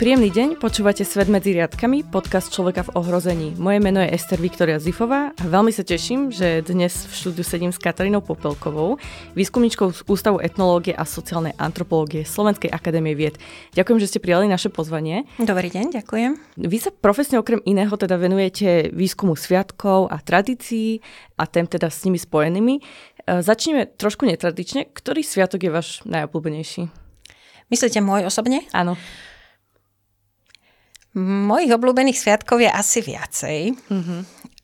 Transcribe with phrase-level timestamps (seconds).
[0.00, 3.52] Príjemný deň, počúvate Svet medzi riadkami, podcast Človeka v ohrození.
[3.60, 7.68] Moje meno je Ester Viktoria Zifová a veľmi sa teším, že dnes v štúdiu sedím
[7.68, 8.96] s Katarínou Popelkovou,
[9.36, 13.36] výskumničkou z Ústavu etnológie a sociálnej antropológie Slovenskej akadémie vied.
[13.76, 15.28] Ďakujem, že ste prijali naše pozvanie.
[15.36, 16.32] Dobrý deň, ďakujem.
[16.56, 21.04] Vy sa profesne okrem iného teda venujete výskumu sviatkov a tradícií
[21.36, 22.80] a tém teda s nimi spojenými.
[22.80, 22.82] E,
[23.44, 24.88] začneme trošku netradične.
[24.96, 26.88] Ktorý sviatok je váš najobľúbenejší?
[27.68, 28.64] Myslíte môj osobne?
[28.72, 28.96] Áno.
[31.18, 34.20] Mojich obľúbených sviatkov je asi viacej, mm-hmm.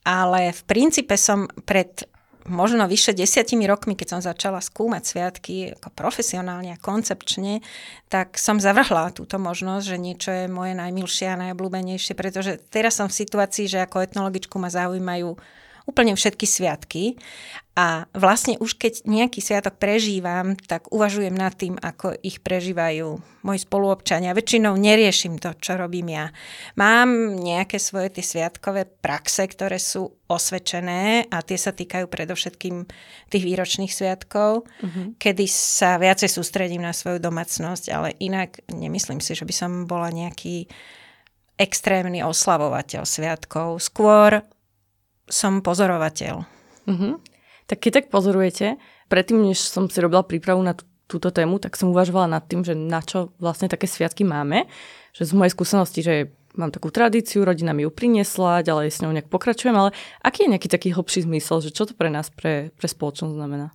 [0.06, 2.06] ale v princípe som pred
[2.46, 7.60] možno vyše desiatimi rokmi, keď som začala skúmať sviatky ako profesionálne a koncepčne,
[8.06, 13.10] tak som zavrhla túto možnosť, že niečo je moje najmilšie a najobľúbenejšie, pretože teraz som
[13.10, 15.34] v situácii, že ako etnologičku ma zaujímajú
[15.86, 17.14] úplne všetky sviatky
[17.76, 23.60] a vlastne už keď nejaký sviatok prežívam, tak uvažujem nad tým, ako ich prežívajú moji
[23.62, 24.34] spoluobčania.
[24.34, 26.32] Väčšinou neriešim to, čo robím ja.
[26.74, 32.88] Mám nejaké svoje tie sviatkové praxe, ktoré sú osvedčené a tie sa týkajú predovšetkým
[33.30, 35.15] tých výročných sviatkov, uh-huh.
[35.21, 40.10] kedy sa viacej sústredím na svoju domácnosť, ale inak nemyslím si, že by som bola
[40.10, 40.66] nejaký
[41.60, 43.84] extrémny oslavovateľ sviatkov.
[43.84, 44.45] Skôr
[45.27, 46.35] som pozorovateľ.
[46.87, 47.15] Uh-huh.
[47.66, 48.79] Tak keď tak pozorujete,
[49.10, 52.66] predtým, než som si robila prípravu na t- túto tému, tak som uvažovala nad tým,
[52.66, 54.66] že na čo vlastne také sviatky máme.
[55.15, 56.15] Že z mojej skúsenosti, že
[56.59, 59.91] mám takú tradíciu, rodina mi ju priniesla, ďalej s ňou nejak pokračujem, ale
[60.24, 63.71] aký je nejaký taký hlbší zmysel, že čo to pre nás, pre, pre spoločnosť znamená?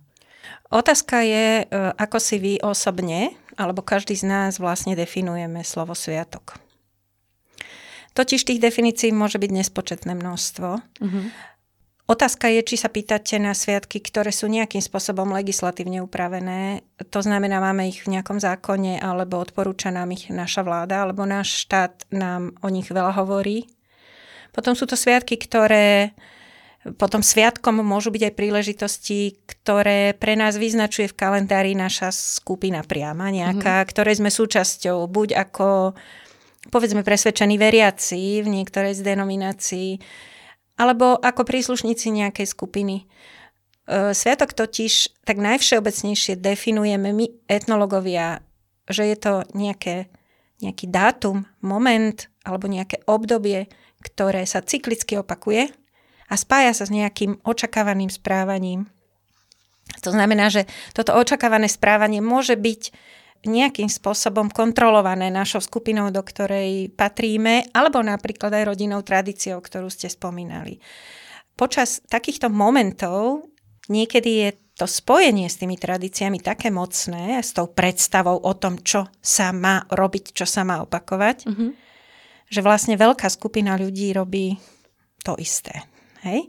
[0.68, 1.64] Otázka je, e,
[1.96, 6.58] ako si vy osobne, alebo každý z nás vlastne definujeme slovo sviatok.
[8.12, 10.68] Totiž tých definícií môže byť nespočetné množstvo.
[10.78, 11.24] Uh-huh.
[12.10, 16.84] Otázka je, či sa pýtate na sviatky, ktoré sú nejakým spôsobom legislatívne upravené.
[17.08, 21.64] To znamená, máme ich v nejakom zákone, alebo odporúča nám ich naša vláda, alebo náš
[21.64, 23.64] štát nám o nich veľa hovorí.
[24.52, 26.12] Potom sú to sviatky, ktoré
[26.98, 33.30] potom sviatkom môžu byť aj príležitosti, ktoré pre nás vyznačuje v kalendári naša skupina priama
[33.30, 33.90] nejaká, mm-hmm.
[33.94, 35.94] ktoré sme súčasťou, buď ako
[36.70, 39.90] povedzme presvedčení veriaci v niektorej z denominácií,
[40.78, 42.96] alebo ako príslušníci nejakej skupiny.
[43.02, 43.04] E,
[44.14, 48.46] sviatok totiž tak najvšeobecnejšie definujeme my etnológovia,
[48.86, 50.06] že je to nejaké,
[50.62, 53.66] nejaký dátum, moment alebo nejaké obdobie,
[54.02, 55.70] ktoré sa cyklicky opakuje
[56.30, 58.90] a spája sa s nejakým očakávaným správaním.
[60.02, 62.82] To znamená, že toto očakávané správanie môže byť
[63.42, 70.06] nejakým spôsobom kontrolované našou skupinou, do ktorej patríme, alebo napríklad aj rodinou tradíciou, ktorú ste
[70.06, 70.78] spomínali.
[71.58, 73.50] Počas takýchto momentov
[73.90, 79.10] niekedy je to spojenie s tými tradíciami také mocné, s tou predstavou o tom, čo
[79.20, 81.70] sa má robiť, čo sa má opakovať, mm-hmm.
[82.48, 84.56] že vlastne veľká skupina ľudí robí
[85.20, 85.86] to isté.
[86.24, 86.48] Hej?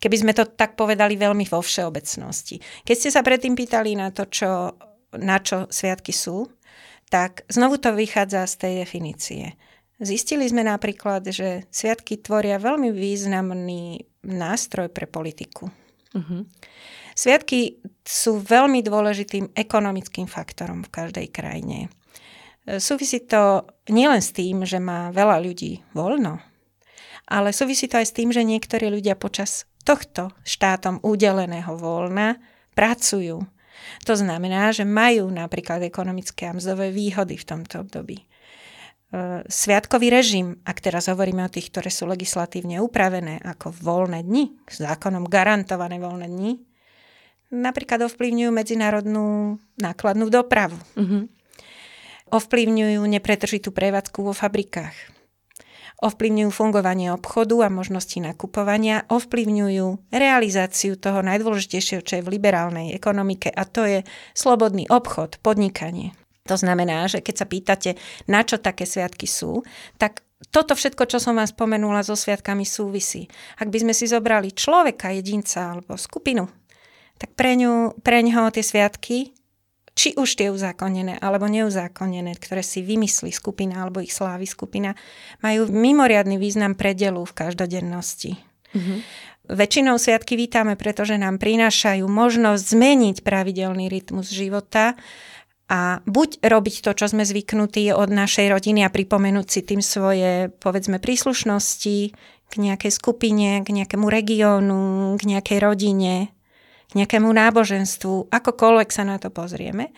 [0.00, 2.58] Keby sme to tak povedali veľmi vo všeobecnosti.
[2.82, 4.74] Keď ste sa predtým pýtali na to, čo
[5.14, 6.50] na čo sviatky sú,
[7.10, 9.44] tak znovu to vychádza z tej definície.
[10.00, 15.68] Zistili sme napríklad, že sviatky tvoria veľmi významný nástroj pre politiku.
[16.16, 16.46] Uh-huh.
[17.12, 21.92] Sviatky sú veľmi dôležitým ekonomickým faktorom v každej krajine.
[22.64, 26.38] Súvisí to nielen s tým, že má veľa ľudí voľno,
[27.28, 32.38] ale súvisí to aj s tým, že niektorí ľudia počas tohto štátom udeleného voľna
[32.72, 33.42] pracujú
[34.04, 38.18] to znamená, že majú napríklad ekonomické a mzdové výhody v tomto období.
[38.20, 38.24] E,
[39.46, 45.26] sviatkový režim, ak teraz hovoríme o tých, ktoré sú legislatívne upravené ako voľné dni, zákonom
[45.26, 46.52] garantované voľné dni,
[47.50, 50.78] napríklad ovplyvňujú medzinárodnú nákladnú dopravu.
[50.94, 51.22] Mm-hmm.
[52.30, 55.19] Ovplyvňujú nepretržitú prevádzku vo fabrikách
[56.00, 63.52] ovplyvňujú fungovanie obchodu a možnosti nakupovania, ovplyvňujú realizáciu toho najdôležitejšieho, čo je v liberálnej ekonomike
[63.52, 63.98] a to je
[64.32, 66.16] slobodný obchod, podnikanie.
[66.48, 67.90] To znamená, že keď sa pýtate,
[68.26, 69.62] na čo také sviatky sú,
[70.00, 73.28] tak toto všetko, čo som vám spomenula, so sviatkami súvisí.
[73.60, 76.48] Ak by sme si zobrali človeka, jedinca alebo skupinu,
[77.20, 79.36] tak pre, ňu, pre ňoho tie sviatky
[79.94, 84.94] či už tie uzákonené alebo neuzákonené, ktoré si vymyslí skupina alebo ich slávi skupina,
[85.44, 88.38] majú mimoriadný význam predelu v každodennosti.
[88.70, 88.98] Mm-hmm.
[89.50, 94.94] Väčšinou sviatky vítame, pretože nám prinášajú možnosť zmeniť pravidelný rytmus života
[95.66, 100.54] a buď robiť to, čo sme zvyknutí od našej rodiny a pripomenúť si tým svoje,
[100.62, 101.98] povedzme, príslušnosti
[102.50, 106.34] k nejakej skupine, k nejakému regiónu, k nejakej rodine,
[106.90, 109.94] k nejakému náboženstvu, akokoľvek sa na to pozrieme.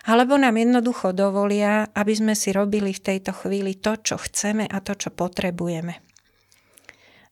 [0.00, 4.80] alebo nám jednoducho dovolia, aby sme si robili v tejto chvíli to, čo chceme a
[4.80, 6.00] to, čo potrebujeme.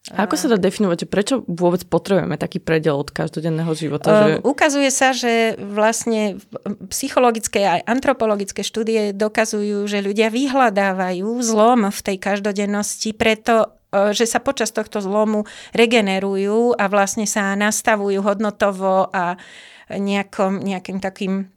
[0.08, 4.08] A ako sa dá definovať, že prečo vôbec potrebujeme taký predel od každodenného života?
[4.08, 4.32] Že...
[4.40, 6.40] Uh, ukazuje sa, že vlastne
[6.88, 14.38] psychologické aj antropologické štúdie dokazujú, že ľudia vyhľadávajú zlom v tej každodennosti preto, že sa
[14.40, 19.40] počas tohto zlomu regenerujú a vlastne sa nastavujú hodnotovo a
[19.88, 21.48] nejakom, nejakým takým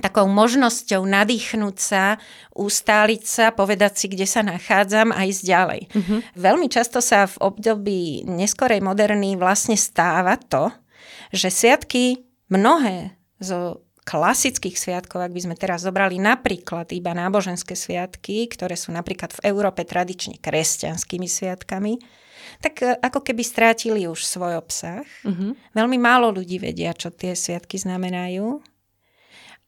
[0.00, 2.16] takou možnosťou nadýchnúť sa,
[2.56, 5.80] ustáliť sa, povedať si, kde sa nachádzam a ísť ďalej.
[5.92, 6.18] Mm-hmm.
[6.32, 10.72] Veľmi často sa v období neskorej moderny vlastne stáva to,
[11.28, 18.50] že sviatky mnohé zo klasických sviatkov, ak by sme teraz zobrali napríklad iba náboženské sviatky,
[18.50, 22.02] ktoré sú napríklad v Európe tradične kresťanskými sviatkami,
[22.58, 25.06] tak e, ako keby strátili už svoj obsah.
[25.22, 25.78] Mm-hmm.
[25.78, 28.72] Veľmi málo ľudí vedia, čo tie sviatky znamenajú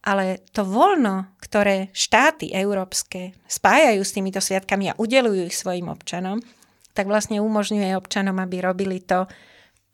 [0.05, 6.45] ale to voľno, ktoré štáty európske spájajú s týmito sviatkami a udelujú ich svojim občanom,
[6.93, 9.25] tak vlastne umožňuje občanom, aby robili to,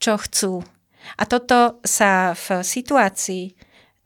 [0.03, 0.67] čo chcú.
[1.17, 3.55] A toto sa v situácii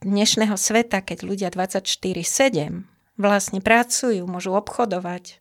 [0.01, 2.83] dnešného sveta, keď ľudia 24-7
[3.15, 5.39] vlastne pracujú, môžu obchodovať,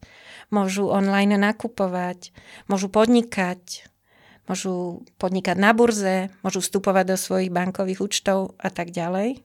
[0.54, 2.30] môžu online nakupovať,
[2.70, 3.90] môžu podnikať,
[4.46, 9.42] môžu podnikať na burze, môžu vstupovať do svojich bankových účtov a tak ďalej,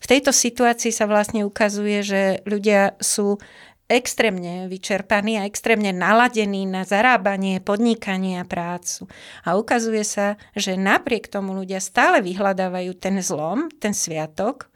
[0.00, 3.40] v tejto situácii sa vlastne ukazuje, že ľudia sú
[3.86, 9.06] extrémne vyčerpaní a extrémne naladení na zarábanie, podnikanie a prácu.
[9.46, 14.70] A ukazuje sa, že napriek tomu ľudia stále vyhľadávajú ten zlom, ten sviatok,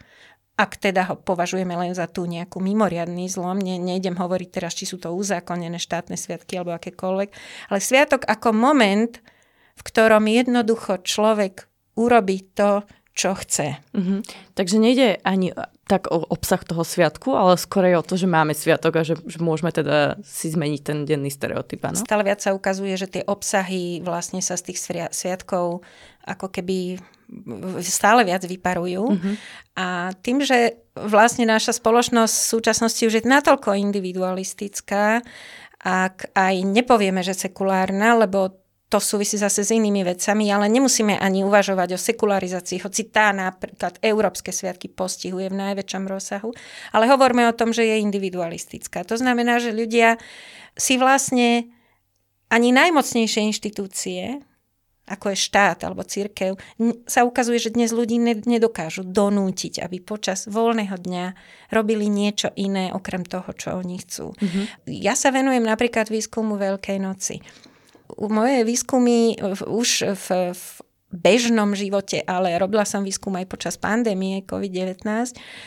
[0.61, 4.85] ak teda ho považujeme len za tú nejakú mimoriadný zlom, ne, nejdem hovoriť teraz, či
[4.85, 7.29] sú to uzákonené štátne sviatky alebo akékoľvek,
[7.73, 9.25] ale sviatok ako moment,
[9.73, 11.65] v ktorom jednoducho človek
[11.97, 12.85] urobí to,
[13.21, 13.77] čo chce.
[13.93, 14.19] Mm-hmm.
[14.57, 15.53] Takže nejde ani
[15.85, 19.43] tak o obsah toho sviatku, ale skôr o to, že máme sviatok a že, že
[19.45, 21.85] môžeme teda si zmeniť ten denný stereotyp.
[21.85, 22.01] No?
[22.01, 24.81] Stále viac sa ukazuje, že tie obsahy vlastne sa z tých
[25.13, 25.85] sviatkov
[26.25, 26.97] ako keby
[27.85, 29.13] stále viac vyparujú.
[29.13, 29.35] Mm-hmm.
[29.77, 35.21] A tým, že vlastne naša spoločnosť v súčasnosti už je natoľko individualistická,
[35.81, 38.60] ak aj nepovieme, že sekulárna, lebo
[38.91, 44.03] to súvisí zase s inými vecami, ale nemusíme ani uvažovať o sekularizácii, hoci tá napríklad
[44.03, 46.51] európske sviatky postihuje v najväčšom rozsahu,
[46.91, 49.07] ale hovoríme o tom, že je individualistická.
[49.07, 50.19] To znamená, že ľudia
[50.75, 51.71] si vlastne
[52.51, 54.43] ani najmocnejšie inštitúcie,
[55.07, 56.59] ako je štát alebo církev,
[57.07, 61.27] sa ukazuje, že dnes ľudí nedokážu donútiť, aby počas voľného dňa
[61.71, 64.35] robili niečo iné okrem toho, čo oni chcú.
[64.35, 64.65] Mm-hmm.
[64.99, 67.39] Ja sa venujem napríklad výskumu Veľkej noci
[68.19, 70.65] moje výskumy už v, v
[71.11, 75.03] bežnom živote, ale robila som výskum aj počas pandémie COVID-19,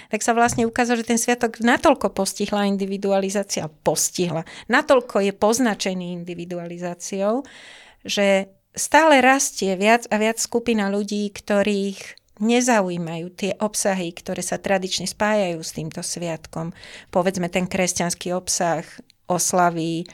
[0.08, 7.44] tak sa vlastne ukázalo, že ten sviatok natoľko postihla individualizácia, postihla, natoľko je poznačený individualizáciou,
[8.08, 15.06] že stále rastie viac a viac skupina ľudí, ktorých nezaujímajú tie obsahy, ktoré sa tradične
[15.06, 16.74] spájajú s týmto sviatkom.
[17.14, 18.82] Povedzme ten kresťanský obsah
[19.30, 20.08] oslavy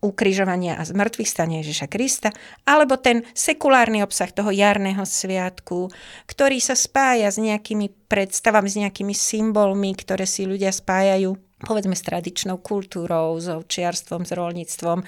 [0.00, 2.32] ukrižovania a zmrtvých stania Ježiša Krista,
[2.64, 5.92] alebo ten sekulárny obsah toho jarného sviatku,
[6.24, 12.00] ktorý sa spája s nejakými predstavami, s nejakými symbolmi, ktoré si ľudia spájajú povedzme s
[12.00, 15.06] tradičnou kultúrou, s ovčiarstvom, s rolníctvom, e,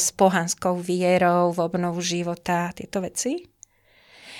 [0.00, 3.44] s pohanskou vierou v obnovu života, tieto veci.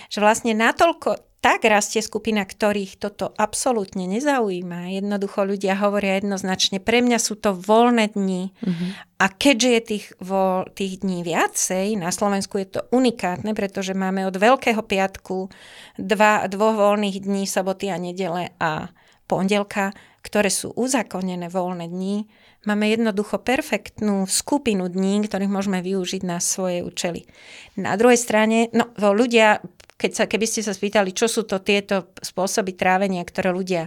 [0.08, 4.96] Že vlastne natoľko tak rastie skupina, ktorých toto absolútne nezaujíma.
[4.96, 8.48] Jednoducho ľudia hovoria jednoznačne, pre mňa sú to voľné dni.
[8.48, 8.90] Mm-hmm.
[9.20, 14.24] A keďže je tých, vo, tých dní viacej, na Slovensku je to unikátne, pretože máme
[14.24, 15.52] od Veľkého piatku
[16.00, 18.88] dva, dvoch voľných dní, soboty a nedele a
[19.28, 19.92] pondelka,
[20.24, 22.24] ktoré sú uzakonené voľné dni,
[22.64, 27.28] máme jednoducho perfektnú skupinu dní, ktorých môžeme využiť na svoje účely.
[27.76, 29.60] Na druhej strane, no ľudia
[29.94, 33.86] keď sa, keby ste sa spýtali, čo sú to tieto spôsoby trávenia, ktoré ľudia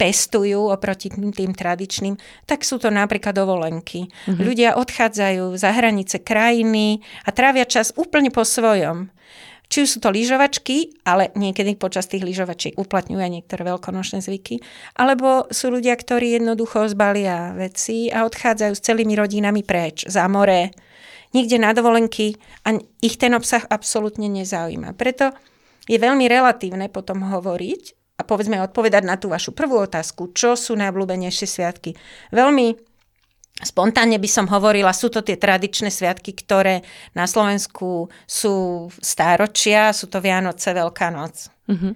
[0.00, 2.18] pestujú oproti tým tradičným,
[2.48, 4.10] tak sú to napríklad dovolenky.
[4.10, 4.42] Mm-hmm.
[4.42, 9.14] Ľudia odchádzajú za hranice krajiny a trávia čas úplne po svojom.
[9.72, 14.60] Či sú to lyžovačky, ale niekedy počas tých lyžovačiek uplatňujú aj niektoré veľkonočné zvyky,
[15.00, 20.68] alebo sú ľudia, ktorí jednoducho zbalia veci a odchádzajú s celými rodinami preč, za more,
[21.32, 24.94] niekde na dovolenky a ich ten obsah absolútne nezaujíma.
[24.96, 25.32] Preto
[25.88, 27.82] je veľmi relatívne potom hovoriť
[28.20, 31.90] a povedzme odpovedať na tú vašu prvú otázku, čo sú najobľúbenejšie sviatky.
[32.30, 32.91] Veľmi
[33.62, 36.82] Spontánne by som hovorila, sú to tie tradičné sviatky, ktoré
[37.14, 41.46] na Slovensku sú stáročia, sú to Vianoce, Veľká noc.
[41.70, 41.92] Mm-hmm.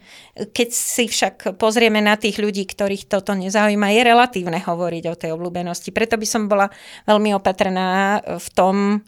[0.54, 5.30] Keď si však pozrieme na tých ľudí, ktorých toto nezaujíma, je relatívne hovoriť o tej
[5.34, 5.90] obľúbenosti.
[5.90, 6.70] Preto by som bola
[7.04, 9.02] veľmi opatrná v tom,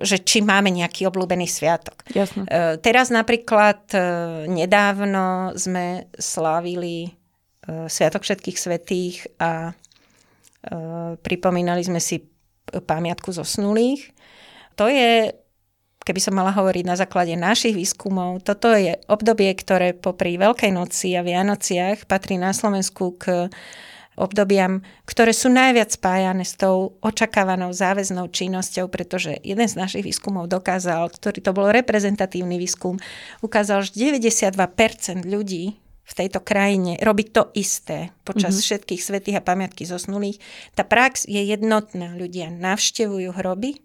[0.00, 2.06] že či máme nejaký obľúbený sviatok.
[2.14, 2.46] Jasne.
[2.80, 3.98] Teraz napríklad e,
[4.46, 7.10] nedávno sme slávili e,
[7.90, 9.74] Sviatok všetkých svetých a
[11.22, 12.26] pripomínali sme si
[12.66, 14.10] pamiatku zosnulých.
[14.76, 15.32] To je,
[16.02, 21.14] keby som mala hovoriť na základe našich výskumov, toto je obdobie, ktoré popri Veľkej noci
[21.14, 23.48] a Vianociach patrí na Slovensku k
[24.16, 30.48] obdobiam, ktoré sú najviac spájane s tou očakávanou záväznou činnosťou, pretože jeden z našich výskumov
[30.48, 32.96] dokázal, ktorý to bol reprezentatívny výskum,
[33.44, 34.56] ukázal, že 92%
[35.28, 38.66] ľudí v tejto krajine robiť to isté počas mm-hmm.
[38.70, 40.38] všetkých svetých a pamiatky zosnulých.
[40.78, 42.14] Tá prax je jednotná.
[42.14, 43.82] Ľudia navštevujú hroby,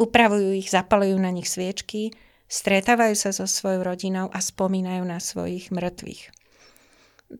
[0.00, 2.16] upravujú ich, zapalujú na nich sviečky,
[2.48, 6.40] stretávajú sa so svojou rodinou a spomínajú na svojich mŕtvych.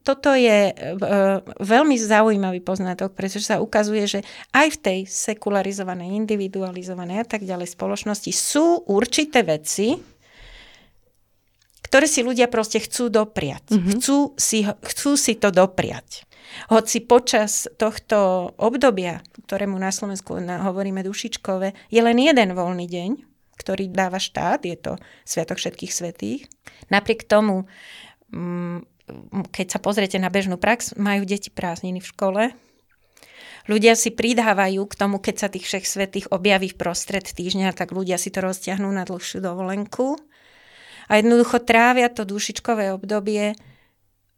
[0.06, 0.74] Toto je e,
[1.58, 4.20] veľmi zaujímavý poznatok, pretože sa ukazuje, že
[4.54, 9.98] aj v tej sekularizovanej, individualizovanej a tak ďalej spoločnosti sú určité veci,
[11.90, 13.74] ktoré si ľudia proste chcú dopriať.
[13.74, 13.98] Mm-hmm.
[13.98, 16.22] Chcú, si, chcú si to dopriať.
[16.70, 23.10] Hoci počas tohto obdobia, ktorému na Slovensku hovoríme dušičkové, je len jeden voľný deň,
[23.58, 24.92] ktorý dáva štát, je to
[25.26, 26.46] Sviatok všetkých svetých.
[26.94, 27.66] Napriek tomu,
[28.30, 28.86] mm,
[29.50, 32.42] keď sa pozriete na bežnú prax, majú deti prázdniny v škole,
[33.66, 37.90] ľudia si pridávajú k tomu, keď sa tých všech svetých objaví v prostred týždňa, tak
[37.90, 40.29] ľudia si to rozťahnú na dlhšiu dovolenku
[41.10, 43.58] a jednoducho trávia to dušičkové obdobie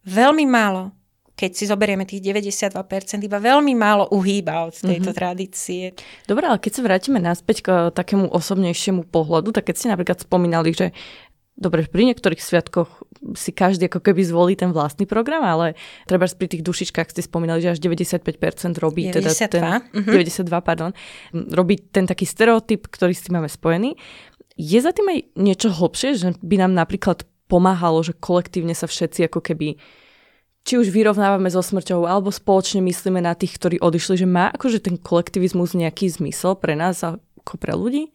[0.09, 0.97] veľmi málo
[1.33, 2.77] keď si zoberieme tých 92%,
[3.25, 5.17] iba veľmi málo uhýba od tejto mm-hmm.
[5.17, 5.85] tradície.
[6.29, 10.71] Dobre, ale keď sa vrátime naspäť k takému osobnejšiemu pohľadu, tak keď ste napríklad spomínali,
[10.77, 10.93] že
[11.53, 13.05] Dobre, pri niektorých sviatkoch
[13.37, 15.77] si každý ako keby zvolí ten vlastný program, ale
[16.09, 19.13] treba pri tých dušičkách ste spomínali, že až 95% robí 92.
[19.13, 19.63] teda ten,
[19.93, 20.49] uh-huh.
[20.49, 20.91] 92, pardon,
[21.53, 24.01] robí ten taký stereotyp, ktorý s tým máme spojený.
[24.63, 29.27] Je za tým aj niečo hlbšie, že by nám napríklad pomáhalo, že kolektívne sa všetci
[29.27, 29.75] ako keby
[30.63, 34.87] či už vyrovnávame so smrťou, alebo spoločne myslíme na tých, ktorí odišli, že má akože
[34.87, 38.15] ten kolektivizmus nejaký zmysel pre nás ako pre ľudí?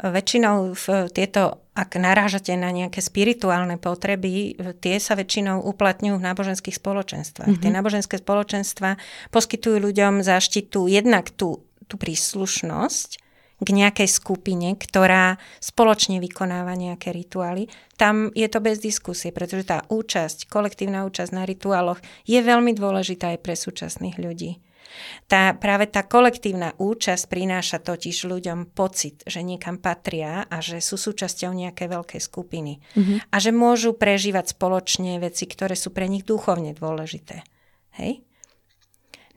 [0.00, 6.80] Väčšinou v tieto, ak narážate na nejaké spirituálne potreby, tie sa väčšinou uplatňujú v náboženských
[6.80, 7.52] spoločenstvách.
[7.52, 7.64] Mm-hmm.
[7.68, 8.96] Tie náboženské spoločenstva
[9.28, 13.19] poskytujú ľuďom záštitu jednak tú, tú príslušnosť,
[13.60, 17.68] k nejakej skupine, ktorá spoločne vykonáva nejaké rituály,
[18.00, 23.36] tam je to bez diskusie, pretože tá účasť, kolektívna účasť na rituáloch je veľmi dôležitá
[23.36, 24.64] aj pre súčasných ľudí.
[25.30, 30.98] Tá, práve tá kolektívna účasť prináša totiž ľuďom pocit, že niekam patria a že sú
[30.98, 32.82] súčasťou nejakej veľkej skupiny.
[32.98, 33.18] Mm-hmm.
[33.30, 37.46] A že môžu prežívať spoločne veci, ktoré sú pre nich duchovne dôležité.
[38.02, 38.26] Hej?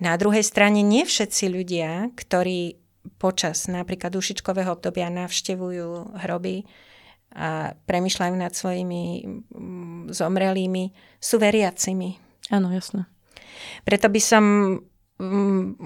[0.01, 2.83] Na druhej strane nie všetci ľudia, ktorí
[3.19, 6.63] počas napríklad dušičkového obdobia navštevujú hroby
[7.33, 12.22] a premyšľajú nad svojimi mm, zomrelými, sú veriacimi.
[12.53, 13.10] Áno, jasné.
[13.81, 14.43] Preto by som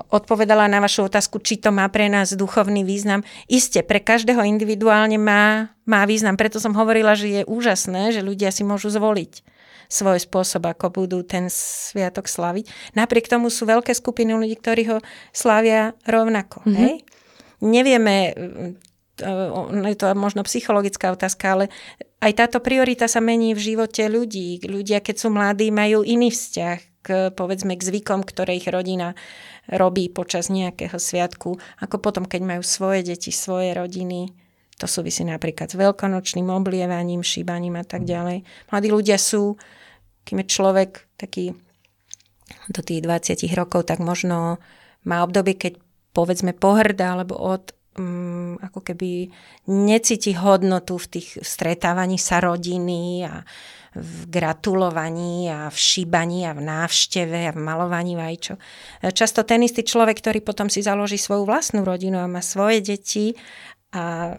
[0.09, 3.21] odpovedala na vašu otázku, či to má pre nás duchovný význam.
[3.45, 6.35] Isté, pre každého individuálne má, má význam.
[6.39, 9.43] Preto som hovorila, že je úžasné, že ľudia si môžu zvoliť
[9.87, 12.93] svoj spôsob, ako budú ten sviatok slaviť.
[12.95, 14.97] Napriek tomu sú veľké skupiny ľudí, ktorí ho
[15.31, 16.67] slavia rovnako.
[16.67, 16.75] Mm-hmm.
[16.75, 16.93] Hej?
[17.63, 18.15] Nevieme,
[19.87, 21.65] je to možno psychologická otázka, ale
[22.19, 24.59] aj táto priorita sa mení v živote ľudí.
[24.67, 29.15] Ľudia, keď sú mladí, majú iný vzťah k, povedzme, k zvykom, ktoré ich rodina
[29.71, 34.35] robí počas nejakého sviatku, ako potom, keď majú svoje deti, svoje rodiny.
[34.77, 38.43] To súvisí napríklad s veľkonočným oblievaním, šíbaním a tak ďalej.
[38.69, 39.55] Mladí ľudia sú
[40.27, 41.55] kým je človek taký
[42.67, 44.59] do tých 20 rokov, tak možno
[45.07, 45.79] má obdobie, keď
[46.11, 49.31] povedzme pohrdá, alebo od um, ako keby
[49.71, 53.47] necíti hodnotu v tých stretávaní sa rodiny a
[53.97, 58.57] v gratulovaní a v šíbaní a v návšteve a v malovaní vajíčok.
[59.11, 63.33] Často ten istý človek, ktorý potom si založí svoju vlastnú rodinu a má svoje deti
[63.87, 64.35] a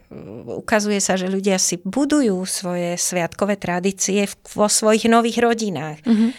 [0.61, 6.05] ukazuje sa, že ľudia si budujú svoje sviatkové tradície vo svojich nových rodinách.
[6.05, 6.31] Mm-hmm.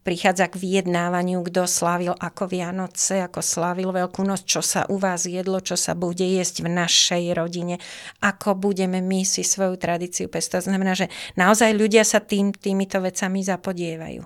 [0.00, 5.28] Prichádza k vyjednávaniu, kto slávil ako Vianoce, ako slávil Veľkú noc, čo sa u vás
[5.28, 7.76] jedlo, čo sa bude jesť v našej rodine,
[8.24, 10.64] ako budeme my si svoju tradíciu pestovať.
[10.64, 14.24] Znamená, že naozaj ľudia sa tým, týmito vecami zapodievajú.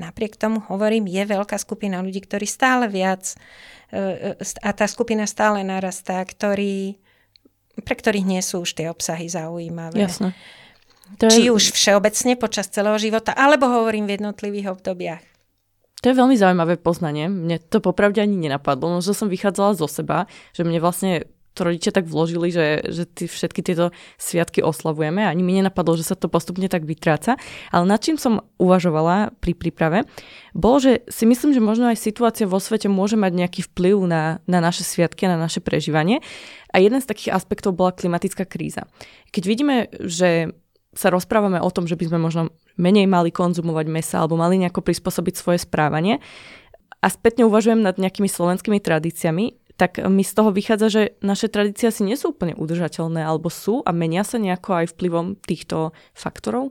[0.00, 3.36] Napriek tomu hovorím, je veľká skupina ľudí, ktorí stále viac
[3.92, 6.96] e, e, a tá skupina stále narastá, ktorí,
[7.80, 9.96] pre ktorých nie sú už tie obsahy zaujímavé.
[9.96, 10.36] Jasne.
[11.16, 11.32] To je...
[11.32, 15.24] Či už všeobecne počas celého života, alebo hovorím v jednotlivých obdobiach.
[16.02, 17.30] To je veľmi zaujímavé poznanie.
[17.30, 18.98] Mne to popravde ani nenapadlo.
[18.98, 23.28] Možno som vychádzala zo seba, že mne vlastne to rodičia tak vložili, že, že tí,
[23.28, 25.24] všetky tieto sviatky oslavujeme.
[25.24, 27.36] Ani mi nenapadlo, že sa to postupne tak vytráca.
[27.68, 29.98] Ale nad čím som uvažovala pri príprave,
[30.56, 34.22] bolo, že si myslím, že možno aj situácia vo svete môže mať nejaký vplyv na,
[34.48, 36.24] na naše sviatky, na naše prežívanie.
[36.72, 38.88] A jeden z takých aspektov bola klimatická kríza.
[39.28, 40.56] Keď vidíme, že
[40.92, 44.84] sa rozprávame o tom, že by sme možno menej mali konzumovať mesa alebo mali nejako
[44.84, 46.20] prispôsobiť svoje správanie,
[47.02, 51.90] a spätne uvažujem nad nejakými slovenskými tradíciami, tak mi z toho vychádza, že naše tradície
[51.90, 56.70] si nie sú úplne udržateľné, alebo sú a menia sa nejako aj vplyvom týchto faktorov?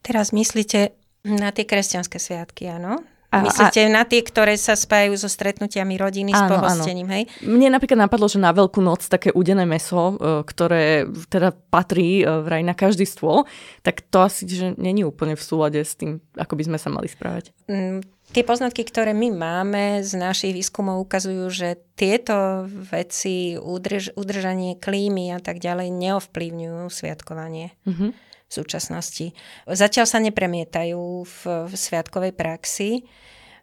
[0.00, 0.96] Teraz myslíte
[1.28, 3.04] na tie kresťanské sviatky, áno?
[3.32, 7.24] A, Myslíte a, na tie, ktoré sa spájajú so stretnutiami rodiny, áno, s pohostením, hej?
[7.40, 12.28] Mne napríklad napadlo, že na Veľkú noc také udené meso, e, ktoré teda patrí e,
[12.28, 13.48] vraj na každý stôl,
[13.80, 17.08] tak to asi že není úplne v súlade s tým, ako by sme sa mali
[17.08, 17.56] správať.
[17.72, 24.80] Mm, Tie poznatky, ktoré my máme z našich výskumov, ukazujú, že tieto veci, udrž, udržanie
[24.80, 27.76] klímy a tak ďalej, neovplyvňujú sviatkovanie.
[27.84, 29.32] Mm-hmm súčasnosti.
[29.64, 33.02] Zatiaľ sa nepremietajú v, v sviatkovej praxi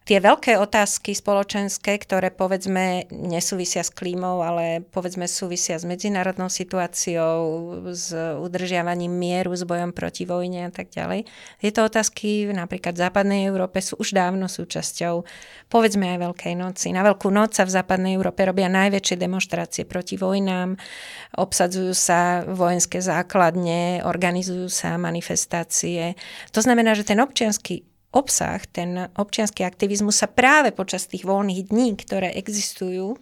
[0.08, 7.38] tie veľké otázky spoločenské, ktoré povedzme nesúvisia s klímou, ale povedzme súvisia s medzinárodnou situáciou,
[7.92, 11.28] s udržiavaním mieru, s bojom proti vojne a tak ďalej.
[11.60, 15.22] Tieto otázky napríklad v západnej Európe sú už dávno súčasťou
[15.70, 16.90] povedzme aj Veľkej noci.
[16.90, 20.74] Na Veľkú noc sa v západnej Európe robia najväčšie demonstrácie proti vojnám,
[21.38, 26.18] obsadzujú sa vojenské základne, organizujú sa manifestácie.
[26.50, 31.94] To znamená, že ten občianský obsah, ten občianský aktivizmus sa práve počas tých voľných dní,
[31.94, 33.14] ktoré existujú,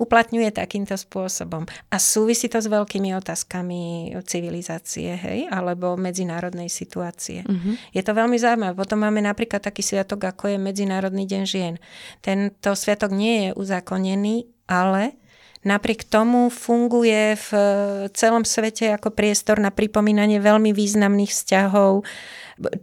[0.00, 1.68] uplatňuje takýmto spôsobom.
[1.92, 7.44] A súvisí to s veľkými otázkami civilizácie, hej, alebo medzinárodnej situácie.
[7.44, 7.76] Uh-huh.
[7.92, 8.72] Je to veľmi zaujímavé.
[8.72, 11.74] Potom máme napríklad taký sviatok, ako je Medzinárodný deň žien.
[12.24, 15.19] Tento sviatok nie je uzákonený, ale
[15.64, 17.48] napriek tomu funguje v
[18.16, 22.04] celom svete ako priestor na pripomínanie veľmi významných vzťahov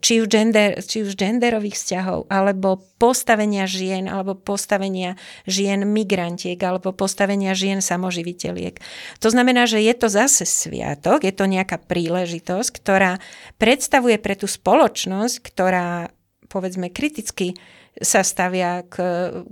[0.02, 5.14] či už, gender, či už genderových vzťahov, alebo postavenia žien, alebo postavenia
[5.46, 8.82] žien migrantiek, alebo postavenia žien samoživiteľiek.
[9.22, 13.22] To znamená, že je to zase sviatok, je to nejaká príležitosť, ktorá
[13.62, 16.10] predstavuje pre tú spoločnosť, ktorá
[16.50, 17.54] povedzme kriticky
[18.02, 18.96] sa stavia k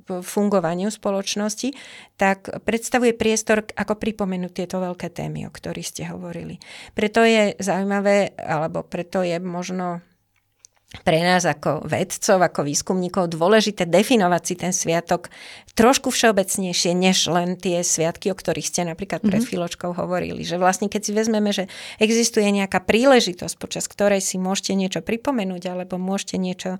[0.07, 1.73] fungovaniu spoločnosti,
[2.15, 6.61] tak predstavuje priestor, ako pripomenúť tieto veľké témy, o ktorých ste hovorili.
[6.93, 10.05] Preto je zaujímavé, alebo preto je možno
[11.01, 15.33] pre nás ako vedcov, ako výskumníkov dôležité definovať si ten sviatok
[15.75, 19.49] trošku všeobecnejšie, než len tie sviatky, o ktorých ste napríklad pred mm-hmm.
[19.49, 20.47] chvíľočkou hovorili.
[20.47, 21.67] Že vlastne keď si vezmeme, že
[21.99, 26.79] existuje nejaká príležitosť, počas ktorej si môžete niečo pripomenúť, alebo môžete niečo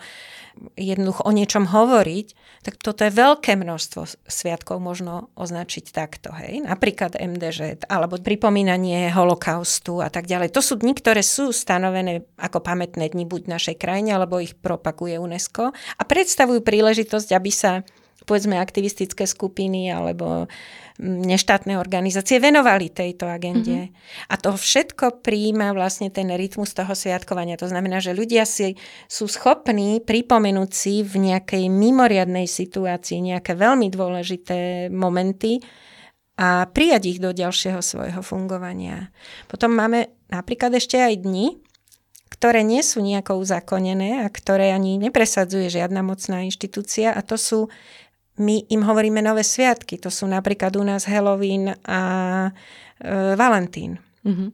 [0.80, 2.28] jednoducho o niečom hovoriť,
[2.64, 6.32] tak toto je veľké množstvo sviatkov možno označiť takto.
[6.32, 6.64] Hej?
[6.64, 10.56] Napríklad MDŽ, alebo pripomínanie holokaustu a tak ďalej.
[10.56, 13.76] To sú dni, ktoré sú stanovené ako pamätné dni buď našej
[14.06, 17.82] krajine, alebo ich propaguje UNESCO a predstavujú príležitosť, aby sa
[18.26, 20.48] povedzme aktivistické skupiny alebo
[21.04, 23.92] neštátne organizácie venovali tejto agende.
[23.92, 24.32] Mm-hmm.
[24.32, 27.60] A to všetko príjma vlastne ten rytmus toho sviatkovania.
[27.60, 28.80] To znamená, že ľudia si
[29.12, 35.60] sú schopní pripomenúť si v nejakej mimoriadnej situácii nejaké veľmi dôležité momenty
[36.40, 39.12] a prijať ich do ďalšieho svojho fungovania.
[39.52, 41.65] Potom máme napríklad ešte aj dni,
[42.36, 47.72] ktoré nie sú nejako uzakonené a ktoré ani nepresadzuje žiadna mocná inštitúcia a to sú
[48.36, 49.96] my im hovoríme nové sviatky.
[50.04, 52.02] To sú napríklad u nás Halloween a
[53.00, 53.96] e, Valentín.
[54.28, 54.50] Mm-hmm.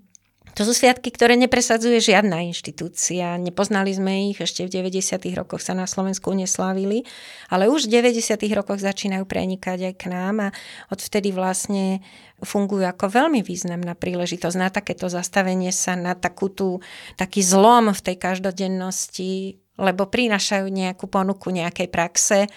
[0.59, 3.39] To sú sviatky, ktoré nepresadzuje žiadna inštitúcia.
[3.39, 5.23] Nepoznali sme ich, ešte v 90.
[5.31, 7.07] rokoch sa na Slovensku neslávili,
[7.47, 8.35] ale už v 90.
[8.51, 10.53] rokoch začínajú prenikať aj k nám a
[10.91, 12.03] odvtedy vlastne
[12.43, 16.83] fungujú ako veľmi významná príležitosť na takéto zastavenie sa, na takú tú,
[17.15, 22.49] taký zlom v tej každodennosti lebo prinášajú nejakú ponuku nejakej praxe, e,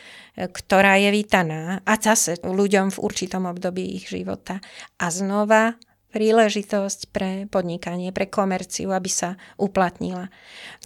[0.44, 4.60] ktorá je vítaná a zase ľuďom v určitom období ich života.
[5.00, 5.80] A znova
[6.14, 10.30] príležitosť pre podnikanie, pre komerciu, aby sa uplatnila.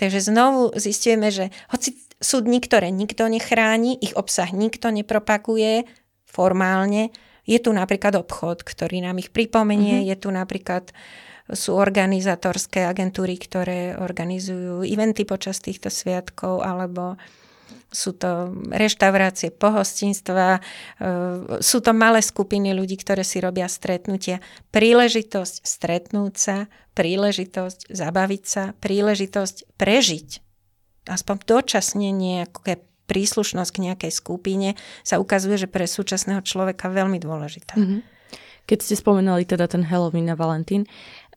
[0.01, 5.85] Takže znovu zistíme, že hoci sú dni, ktoré nikto nechráni, ich obsah nikto nepropaguje
[6.25, 7.13] formálne,
[7.49, 10.11] je tu napríklad obchod, ktorý nám ich pripomenie, mm-hmm.
[10.13, 10.85] je tu napríklad
[11.49, 17.17] sú organizátorské agentúry, ktoré organizujú eventy počas týchto sviatkov, alebo
[17.89, 20.61] sú to reštaurácie, pohostinstva, e,
[21.65, 24.45] sú to malé skupiny ľudí, ktoré si robia stretnutia.
[24.69, 26.57] Príležitosť stretnúť sa,
[26.93, 30.29] príležitosť zabaviť sa, príležitosť prežiť.
[31.09, 34.69] Aspoň dočasne nejaké príslušnosť k nejakej skupine
[35.01, 37.81] sa ukazuje, že pre súčasného človeka veľmi dôležitá.
[37.81, 38.01] Mm-hmm.
[38.69, 40.85] Keď ste spomenali teda ten Halloween a Valentín,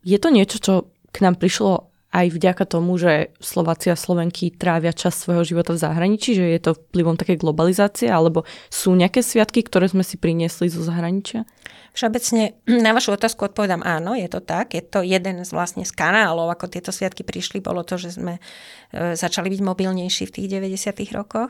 [0.04, 0.74] je to niečo, čo
[1.16, 5.80] k nám prišlo aj vďaka tomu, že Slováci a Slovenky trávia čas svojho života v
[5.80, 10.68] zahraničí, že je to vplyvom také globalizácie, alebo sú nejaké sviatky, ktoré sme si priniesli
[10.68, 11.48] zo zahraničia?
[11.96, 14.76] Všeobecne na vašu otázku odpovedám áno, je to tak.
[14.76, 18.40] Je to jeden z vlastne z kanálov, ako tieto sviatky prišli, bolo to, že sme
[18.40, 21.16] e, začali byť mobilnejší v tých 90.
[21.16, 21.48] rokoch.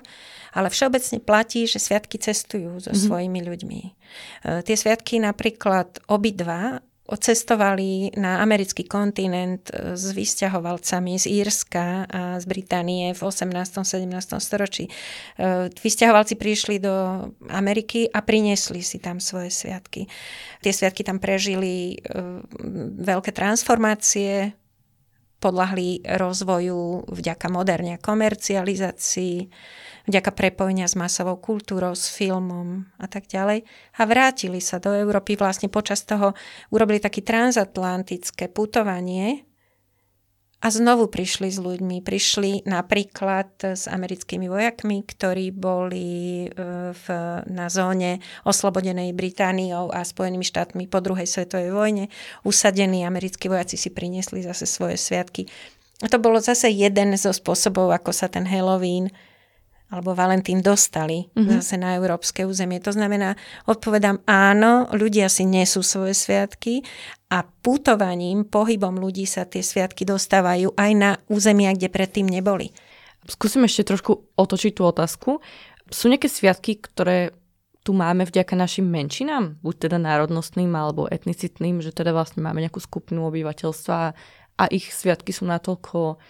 [0.53, 3.05] Ale všeobecne platí, že sviatky cestujú so mm-hmm.
[3.09, 3.81] svojimi ľuďmi.
[3.81, 3.91] E,
[4.61, 12.45] tie sviatky napríklad obidva cestovali na americký kontinent e, s vysťahovalcami z Írska a z
[12.45, 13.83] Británie v 18.
[13.83, 14.07] 17.
[14.39, 14.87] storočí.
[14.87, 14.91] E,
[15.73, 20.07] vysťahovalci prišli do Ameriky a priniesli si tam svoje sviatky.
[20.61, 22.15] Tie sviatky tam prežili e,
[23.01, 24.55] veľké transformácie,
[25.41, 29.49] podľahli rozvoju vďaka moderne komercializácii,
[30.09, 33.65] vďaka prepojenia s masovou kultúrou, s filmom a tak ďalej.
[33.97, 36.33] A vrátili sa do Európy vlastne počas toho,
[36.73, 39.45] urobili také transatlantické putovanie
[40.61, 42.05] a znovu prišli s ľuďmi.
[42.05, 46.47] Prišli napríklad s americkými vojakmi, ktorí boli e,
[46.93, 47.05] v,
[47.49, 52.13] na zóne oslobodenej Britániou a Spojenými štátmi po druhej svetovej vojne.
[52.45, 55.49] Usadení americkí vojaci si priniesli zase svoje sviatky.
[56.05, 59.09] A to bolo zase jeden zo spôsobov, ako sa ten Halloween
[59.91, 61.59] alebo Valentín dostali mm-hmm.
[61.59, 62.79] zase na európske územie.
[62.79, 63.35] To znamená,
[63.67, 66.79] odpovedám áno, ľudia si nesú svoje sviatky
[67.27, 72.71] a putovaním, pohybom ľudí sa tie sviatky dostávajú aj na územia, kde predtým neboli.
[73.27, 75.29] Skúsim ešte trošku otočiť tú otázku.
[75.91, 77.35] Sú nejaké sviatky, ktoré
[77.81, 82.77] tu máme vďaka našim menšinám, buď teda národnostným alebo etnicitným, že teda vlastne máme nejakú
[82.77, 83.97] skupinu obyvateľstva
[84.57, 86.21] a ich sviatky sú natoľko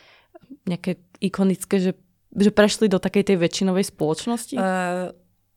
[0.64, 1.92] nejaké ikonické, že
[2.32, 4.56] že prešli do takej tej väčšinovej spoločnosti?
[4.56, 5.12] Uh,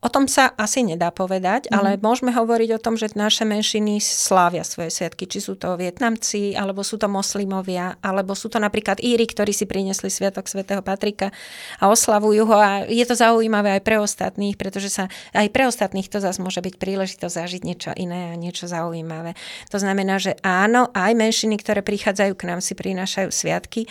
[0.04, 1.72] o tom sa asi nedá povedať, mm.
[1.72, 5.24] ale môžeme hovoriť o tom, že naše menšiny slávia svoje sviatky.
[5.24, 9.64] Či sú to Vietnamci, alebo sú to moslimovia, alebo sú to napríklad Íry, ktorí si
[9.64, 11.32] priniesli Sviatok svätého Patrika
[11.80, 12.56] a oslavujú ho.
[12.60, 16.60] A je to zaujímavé aj pre ostatných, pretože sa aj pre ostatných to zase môže
[16.60, 19.32] byť príležitosť zažiť niečo iné a niečo zaujímavé.
[19.72, 23.88] To znamená, že áno, aj menšiny, ktoré prichádzajú k nám, si prinášajú sviatky,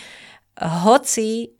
[0.62, 1.53] hoci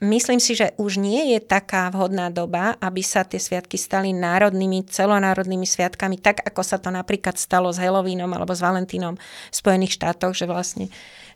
[0.00, 4.88] Myslím si, že už nie je taká vhodná doba, aby sa tie sviatky stali národnými,
[4.88, 10.00] celonárodnými sviatkami, tak ako sa to napríklad stalo s Halloweenom alebo s Valentínom v Spojených
[10.00, 10.88] štátoch, že vlastne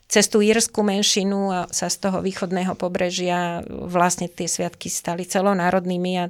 [0.09, 6.11] cez tú írskú menšinu a sa z toho východného pobrežia vlastne tie sviatky stali celonárodnými
[6.21, 6.29] a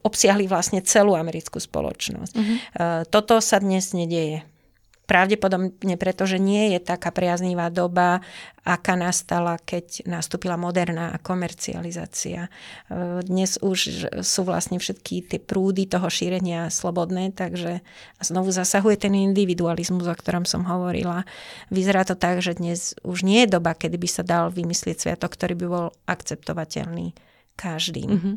[0.00, 2.32] obsiahli vlastne celú americkú spoločnosť.
[2.32, 2.56] Uh-huh.
[3.08, 4.44] Toto sa dnes nedieje.
[5.10, 8.22] Pravdepodobne preto, že nie je taká priaznivá doba,
[8.62, 12.46] aká nastala, keď nastúpila moderná komercializácia.
[12.46, 12.50] E,
[13.26, 17.82] dnes už sú vlastne všetky tie prúdy toho šírenia slobodné, takže
[18.22, 21.26] znovu zasahuje ten individualizmus, o ktorom som hovorila.
[21.74, 25.34] Vyzerá to tak, že dnes už nie je doba, kedy by sa dal vymyslieť sviatok,
[25.34, 27.18] ktorý by bol akceptovateľný
[27.58, 28.10] každým.
[28.14, 28.34] Mm-hmm.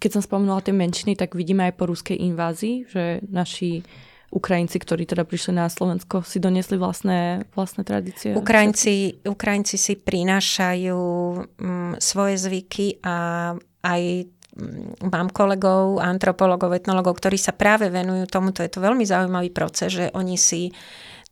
[0.00, 3.84] Keď som spomenula tie menšiny, tak vidíme aj po ruskej invázii, že naši
[4.32, 8.32] Ukrajinci, ktorí teda prišli na Slovensko, si doniesli vlastné, vlastné tradície?
[8.32, 13.16] Ukrajinci, Ukrajinci si prinášajú um, svoje zvyky a
[13.84, 14.02] aj
[14.56, 18.64] mm, mám kolegov, antropologov, etnologov, ktorí sa práve venujú tomuto.
[18.64, 20.72] Je to veľmi zaujímavý proces, že oni si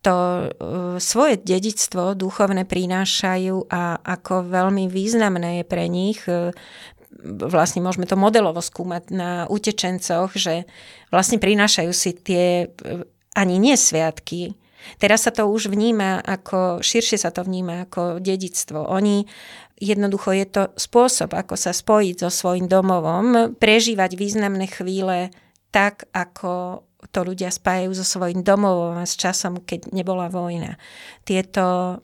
[0.05, 6.53] to uh, svoje dedictvo duchovné prinášajú a ako veľmi významné je pre nich uh,
[7.51, 10.65] vlastne môžeme to modelovo skúmať na utečencoch, že
[11.11, 12.71] vlastne prinášajú si tie
[13.35, 14.55] ani nie sviatky.
[14.97, 18.89] Teraz sa to už vníma ako, širšie sa to vníma ako dedictvo.
[18.89, 19.29] Oni
[19.81, 25.33] jednoducho je to spôsob, ako sa spojiť so svojím domovom, prežívať významné chvíle
[25.73, 30.77] tak, ako to ľudia spájajú so svojím domovom a s časom, keď nebola vojna.
[31.25, 31.99] Tieto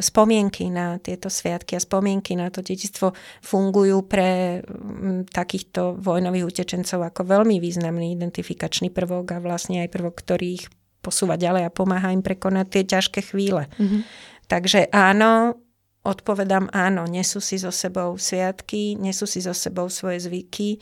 [0.00, 7.04] spomienky na tieto sviatky a spomienky na to detistvo fungujú pre mm, takýchto vojnových utečencov
[7.04, 10.64] ako veľmi významný identifikačný prvok a vlastne aj prvok, ktorý ich
[11.04, 13.68] posúva ďalej a pomáha im prekonať tie ťažké chvíle.
[13.76, 14.00] Mm-hmm.
[14.48, 15.60] Takže áno,
[16.00, 20.80] odpovedám áno, nesú si so sebou sviatky, nesú si so sebou svoje zvyky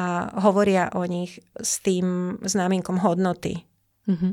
[0.00, 3.68] a hovoria o nich s tým známinkom hodnoty.
[4.08, 4.32] Mm-hmm.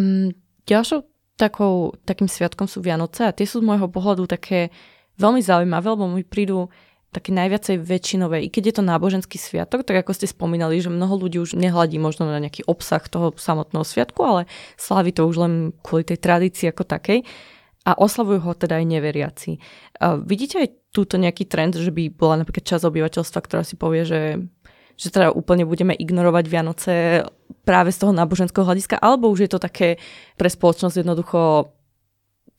[0.00, 0.30] Mm,
[0.64, 1.11] ďalšou
[1.42, 4.70] takou, takým sviatkom sú Vianoce a tie sú z môjho pohľadu také
[5.18, 6.70] veľmi zaujímavé, lebo mi prídu
[7.12, 11.20] také najviacej väčšinové, i keď je to náboženský sviatok, tak ako ste spomínali, že mnoho
[11.20, 14.48] ľudí už nehľadí možno na nejaký obsah toho samotného sviatku, ale
[14.80, 17.20] slávi to už len kvôli tej tradícii ako takej
[17.84, 19.60] a oslavujú ho teda aj neveriaci.
[20.00, 24.08] A vidíte aj túto nejaký trend, že by bola napríklad časť obyvateľstva, ktorá si povie,
[24.08, 24.40] že,
[24.96, 26.92] že teda úplne budeme ignorovať Vianoce
[27.62, 30.00] práve z toho náboženského hľadiska, alebo už je to také
[30.36, 31.70] pre spoločnosť jednoducho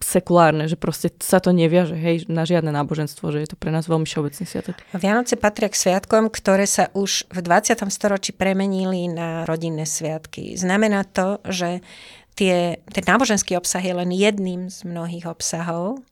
[0.03, 3.87] sekulárne, že proste sa to neviaže hej, na žiadne náboženstvo, že je to pre nás
[3.87, 4.75] veľmi všeobecný sviatok.
[4.91, 7.79] Vianoce patria k sviatkom, ktoré sa už v 20.
[7.87, 10.59] storočí premenili na rodinné sviatky.
[10.59, 11.79] Znamená to, že
[12.35, 16.03] tie, ten náboženský obsah je len jedným z mnohých obsahov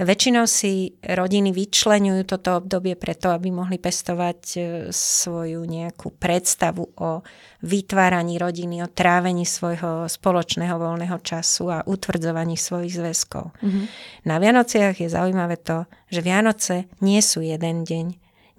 [0.00, 7.20] Väčšinou si rodiny vyčlenujú toto obdobie preto, aby mohli pestovať e, svoju nejakú predstavu o
[7.60, 13.52] vytváraní rodiny, o trávení svojho spoločného voľného času a utvrdzovaní svojich zväzkov.
[13.60, 13.84] Mm-hmm.
[14.24, 18.06] Na Vianociach je zaujímavé to, že Vianoce nie sú jeden deň,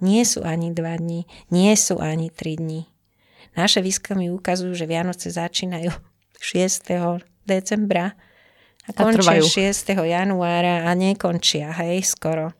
[0.02, 2.86] nie sú ani dva dní, nie sú ani tri dní.
[3.58, 5.90] Naše výskumy ukazujú, že Vianoce začínajú
[6.38, 6.86] 6.
[7.44, 8.14] decembra
[8.82, 9.94] a končia a 6.
[9.94, 12.50] januára a nekončia, hej, skoro.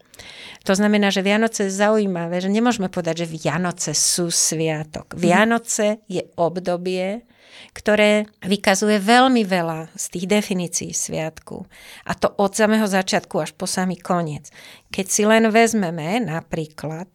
[0.63, 5.15] To znamená, že Vianoce je zaujímavé, že nemôžeme povedať, že Vianoce sú sviatok.
[5.15, 5.19] Mhm.
[5.19, 7.27] Vianoce je obdobie,
[7.75, 11.67] ktoré vykazuje veľmi veľa z tých definícií sviatku.
[12.07, 14.55] A to od samého začiatku až po samý koniec.
[14.95, 17.09] Keď si len vezmeme napríklad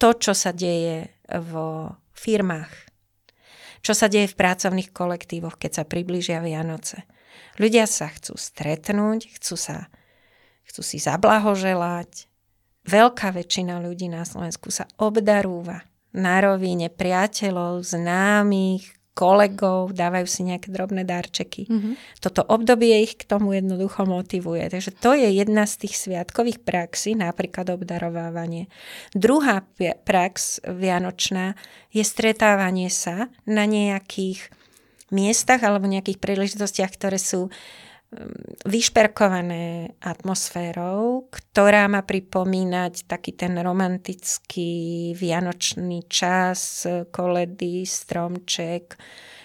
[0.00, 2.72] to, čo sa deje vo firmách,
[3.80, 7.04] čo sa deje v pracovných kolektívoch, keď sa priblížia Vianoce
[7.58, 9.90] Ľudia sa chcú stretnúť, chcú, sa,
[10.68, 12.30] chcú si zablahoželať.
[12.86, 20.72] Veľká väčšina ľudí na Slovensku sa obdarúva na rovine priateľov, známych, kolegov, dávajú si nejaké
[20.72, 21.68] drobné darčeky.
[21.68, 21.94] Mm-hmm.
[22.24, 24.64] Toto obdobie ich k tomu jednoducho motivuje.
[24.70, 28.72] Takže to je jedna z tých sviatkových praxí, napríklad obdarovávanie.
[29.12, 29.66] Druhá
[30.08, 31.58] prax vianočná
[31.92, 34.48] je stretávanie sa na nejakých
[35.10, 37.50] miestach alebo nejakých príležitostiach, ktoré sú um,
[38.66, 48.98] vyšperkované atmosférou, ktorá má pripomínať taký ten romantický vianočný čas, koledy, stromček,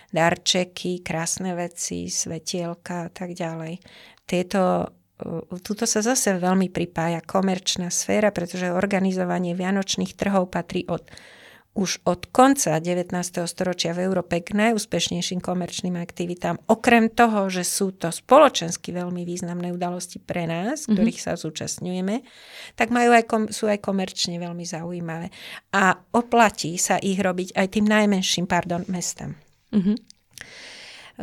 [0.10, 3.82] darčeky, krásne veci, svetielka a tak ďalej.
[4.26, 11.08] Tieto uh, Tuto sa zase veľmi pripája komerčná sféra, pretože organizovanie vianočných trhov patrí od
[11.76, 13.12] už od konca 19.
[13.46, 16.56] storočia v Európe k najúspešnejším komerčným aktivitám.
[16.72, 20.96] Okrem toho, že sú to spoločensky veľmi významné udalosti pre nás, mm-hmm.
[20.96, 22.24] ktorých sa zúčastňujeme,
[22.80, 25.28] tak majú aj kom- sú aj komerčne veľmi zaujímavé.
[25.76, 29.36] A oplatí sa ich robiť aj tým najmenším, pardon, mestam.
[29.76, 29.98] Mm-hmm.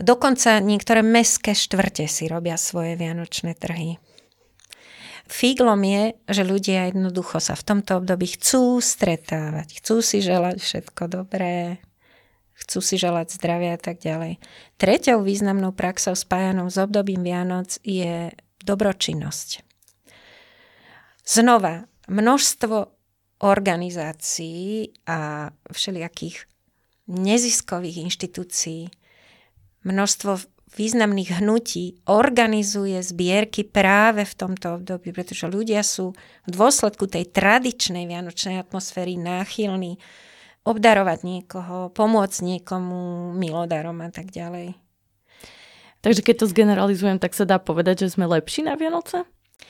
[0.04, 3.96] Dokonca niektoré mestské štvrte si robia svoje vianočné trhy.
[5.30, 11.02] Fíglom je, že ľudia jednoducho sa v tomto období chcú stretávať, chcú si želať všetko
[11.08, 11.78] dobré,
[12.62, 14.38] chcú si želať zdravia a tak ďalej.
[14.78, 18.30] Treťou významnou praxou spájanou s obdobím Vianoc je
[18.62, 19.62] dobročinnosť.
[21.22, 22.76] Znova, množstvo
[23.42, 26.46] organizácií a všelijakých
[27.10, 28.90] neziskových inštitúcií,
[29.82, 30.38] množstvo
[30.72, 38.08] významných hnutí organizuje zbierky práve v tomto období, pretože ľudia sú v dôsledku tej tradičnej
[38.08, 40.00] vianočnej atmosféry náchylní
[40.62, 44.78] obdarovať niekoho, pomôcť niekomu milodarom a tak ďalej.
[46.02, 49.22] Takže keď to zgeneralizujem, tak sa dá povedať, že sme lepší na Vianoce?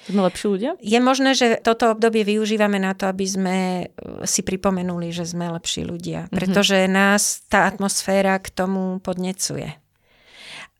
[0.09, 0.71] Sme lepší ľudia?
[0.81, 3.89] Je možné, že toto obdobie využívame na to, aby sme eh,
[4.25, 6.29] si pripomenuli, že sme lepší ľudia.
[6.29, 6.33] Mhm.
[6.33, 9.82] Pretože nás tá atmosféra k tomu podnecuje.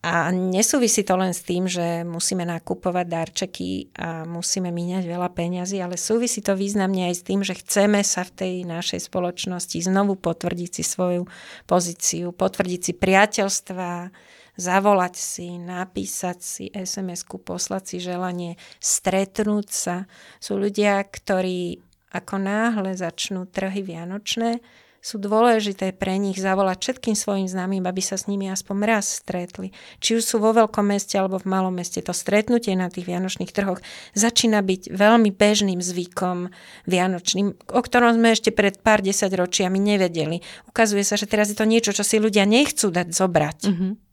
[0.03, 5.79] A nesúvisí to len s tým, že musíme nakupovať darčeky a musíme míňať veľa peňazí,
[5.79, 10.19] ale súvisí to významne aj s tým, že chceme sa v tej našej spoločnosti znovu
[10.19, 11.23] potvrdiť si svoju
[11.63, 14.11] pozíciu, potvrdiť si priateľstva,
[14.59, 19.95] zavolať si, napísať si SMS-ku, poslať si želanie, stretnúť sa.
[20.43, 21.79] Sú ľudia, ktorí
[22.11, 24.59] ako náhle začnú trhy vianočné,
[25.03, 29.75] sú dôležité pre nich zavolať všetkým svojim známym, aby sa s nimi aspoň raz stretli.
[29.99, 33.51] Či už sú vo veľkom meste alebo v malom meste, to stretnutie na tých vianočných
[33.51, 33.83] trhoch
[34.15, 36.47] začína byť veľmi bežným zvykom
[36.87, 40.39] vianočným, o ktorom sme ešte pred pár desať ročiami nevedeli.
[40.71, 43.59] Ukazuje sa, že teraz je to niečo, čo si ľudia nechcú dať zobrať.
[43.67, 44.12] Mm-hmm.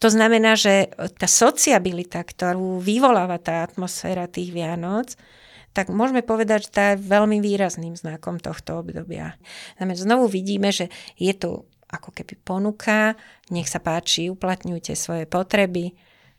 [0.00, 5.16] To znamená, že tá sociabilita, ktorú vyvoláva tá atmosféra tých Vianoc,
[5.72, 9.36] tak môžeme povedať, že tá je veľmi výrazným znakom tohto obdobia.
[9.76, 10.88] Znamená, znovu vidíme, že
[11.20, 13.14] je tu ako keby ponuka,
[13.52, 15.92] nech sa páči, uplatňujte svoje potreby,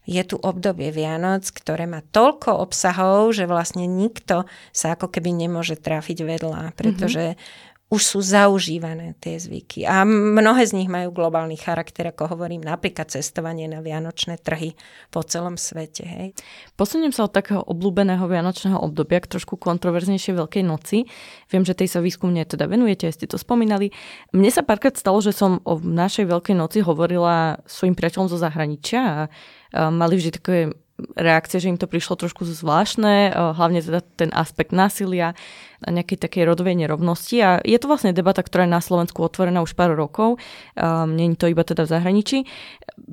[0.08, 5.76] je tu obdobie Vianoc, ktoré má toľko obsahov, že vlastne nikto sa ako keby nemôže
[5.76, 9.88] trafiť vedľa, pretože mm-hmm už sú zaužívané tie zvyky.
[9.88, 14.76] A mnohé z nich majú globálny charakter, ako hovorím, napríklad cestovanie na vianočné trhy
[15.08, 16.04] po celom svete.
[16.04, 16.28] Hej.
[16.76, 21.08] Posuniem sa od takého obľúbeného vianočného obdobia k trošku kontroverznejšej Veľkej noci.
[21.48, 23.96] Viem, že tej sa výskumne teda venujete, ste to spomínali.
[24.36, 29.32] Mne sa párkrát stalo, že som o našej Veľkej noci hovorila svojim priateľom zo zahraničia
[29.72, 30.76] a mali vždy také
[31.14, 35.38] reakcie, že im to prišlo trošku zvláštne, eh, hlavne teda ten aspekt násilia
[35.86, 37.38] a nejakej takej rodovej nerovnosti.
[37.38, 40.42] A je to vlastne debata, ktorá je na Slovensku otvorená už pár rokov.
[40.74, 42.38] Um, Není to iba teda v zahraničí.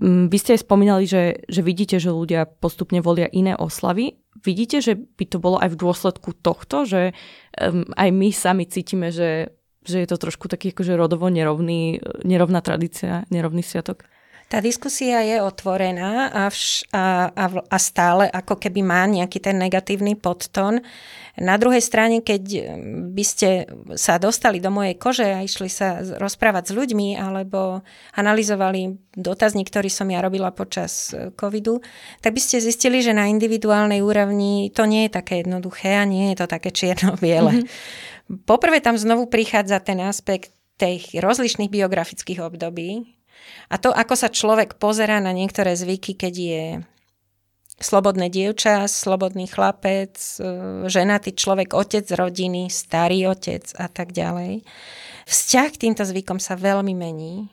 [0.00, 4.16] Um, vy ste aj spomínali, že, že vidíte, že ľudia postupne volia iné oslavy.
[4.40, 7.12] Vidíte, že by to bolo aj v dôsledku tohto, že
[7.60, 9.52] um, aj my sami cítime, že,
[9.84, 14.08] že je to trošku taký akože rodovo nerovný, nerovná tradícia, nerovný sviatok?
[14.44, 19.58] Tá diskusia je otvorená a, vš- a, a, a stále ako keby má nejaký ten
[19.58, 20.78] negatívny podton.
[21.34, 22.42] Na druhej strane, keď
[23.10, 23.66] by ste
[23.98, 27.82] sa dostali do mojej kože a išli sa rozprávať s ľuďmi alebo
[28.14, 31.82] analyzovali dotazník, ktorý som ja robila počas e, covidu,
[32.22, 36.30] tak by ste zistili, že na individuálnej úrovni to nie je také jednoduché a nie
[36.30, 37.66] je to také čierno-biele.
[37.66, 38.46] Mm-hmm.
[38.46, 43.10] Poprvé tam znovu prichádza ten aspekt tých rozlišných biografických období,
[43.68, 46.64] a to, ako sa človek pozerá na niektoré zvyky, keď je
[47.80, 50.38] slobodné dievča, slobodný chlapec, e,
[50.86, 54.62] ženatý človek, otec rodiny, starý otec a tak ďalej.
[55.26, 57.50] Vzťah k týmto zvykom sa veľmi mení.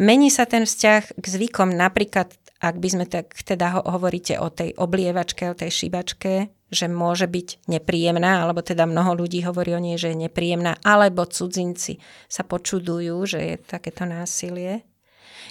[0.00, 4.72] Mení sa ten vzťah k zvykom napríklad, ak by sme tak teda hovoríte o tej
[4.80, 9.98] oblievačke, o tej šibačke, že môže byť nepríjemná, alebo teda mnoho ľudí hovorí o nej,
[9.98, 11.98] že je nepríjemná, alebo cudzinci
[12.30, 14.86] sa počudujú, že je takéto násilie.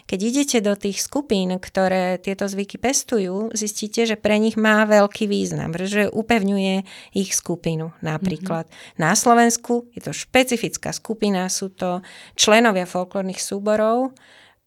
[0.06, 5.26] Keď idete do tých skupín, ktoré tieto zvyky pestujú, zistíte, že pre nich má veľký
[5.26, 6.86] význam, že upevňuje
[7.18, 8.70] ich skupinu napríklad.
[8.70, 9.00] Mm-hmm.
[9.02, 12.06] Na Slovensku je to špecifická skupina, sú to
[12.38, 14.16] členovia folklórnych súborov,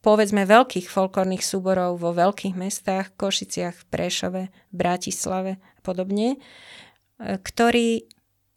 [0.02, 6.38] povedzme veľkých folklórnych súborov vo veľkých mestách, Košiciach, Prešove, Bratislave a podobne, e,
[7.38, 8.10] ktorí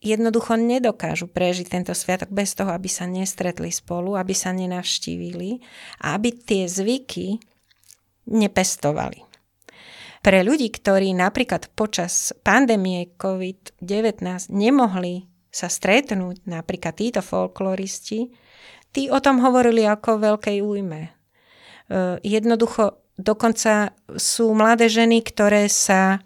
[0.05, 5.59] jednoducho nedokážu prežiť tento sviatok bez toho, aby sa nestretli spolu, aby sa nenavštívili
[6.05, 7.41] a aby tie zvyky
[8.29, 9.25] nepestovali.
[10.25, 18.33] Pre ľudí, ktorí napríklad počas pandémie COVID-19 nemohli sa stretnúť, napríklad títo folkloristi,
[18.89, 21.01] tí o tom hovorili ako veľkej újme.
[21.05, 21.09] E,
[22.25, 26.19] jednoducho, dokonca sú mladé ženy, ktoré sa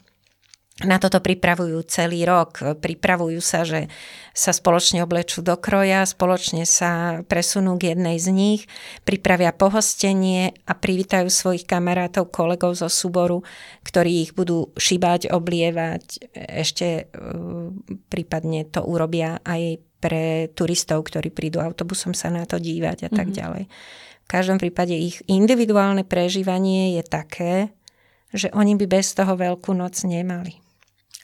[0.87, 2.79] na toto pripravujú celý rok.
[2.79, 3.91] Pripravujú sa, že
[4.31, 8.61] sa spoločne oblečú do kroja, spoločne sa presunú k jednej z nich,
[9.03, 13.43] pripravia pohostenie a privítajú svojich kamarátov, kolegov zo súboru,
[13.83, 16.31] ktorí ich budú šibať, oblievať.
[16.37, 17.03] Ešte e,
[18.07, 23.35] prípadne to urobia aj pre turistov, ktorí prídu autobusom sa na to dívať a tak
[23.35, 23.39] mm-hmm.
[23.43, 23.63] ďalej.
[24.23, 27.53] V každom prípade ich individuálne prežívanie je také,
[28.31, 30.68] že oni by bez toho veľkú noc nemali.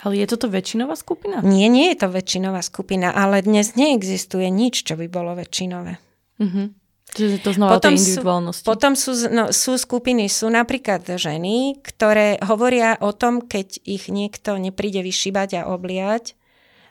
[0.04, 1.40] Ale je toto väčšinová skupina?
[1.40, 5.94] Nie, nie je to väčšinová skupina, ale dnes neexistuje nič, čo by bolo väčšinové.
[6.36, 6.68] Uh-huh.
[7.16, 8.66] Čiže to znova potom individuálnosti.
[8.66, 14.12] Sú, potom sú, no, sú skupiny, sú napríklad ženy, ktoré hovoria o tom, keď ich
[14.12, 16.36] niekto nepríde vyšibať a obliať,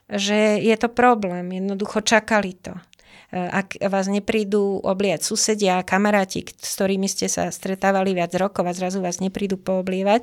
[0.08, 2.72] že je to problém, jednoducho čakali to.
[3.35, 8.70] E, ak vás neprídu obliať susedia, kamaráti, s ktorými ste sa stretávali viac rokov a
[8.70, 10.23] zrazu vás neprídu pooblievať,